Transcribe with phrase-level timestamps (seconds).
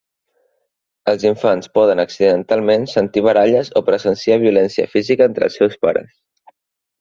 [1.11, 6.11] Els infants poden accidentalment sentir baralles o presenciar violència física entre els seus pares.